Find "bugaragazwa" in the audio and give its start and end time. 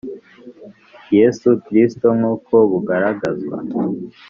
2.69-3.57